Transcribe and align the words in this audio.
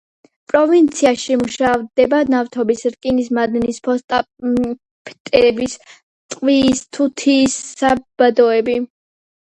პროვინციაში 0.51 1.35
მუშავდება 1.41 2.21
ნავთობის, 2.35 2.81
რკინის 2.95 3.29
მადნის, 3.39 3.79
ფოსფატების, 3.89 5.77
ტყვიის, 5.91 6.83
თუთიის 6.99 7.59
საბადოები. 7.75 8.81